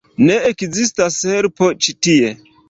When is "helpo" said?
1.33-1.69